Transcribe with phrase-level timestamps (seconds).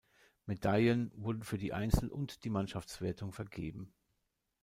[0.47, 3.93] Medaillen wurden für die Einzel- und die Mannschaftswertung vergeben.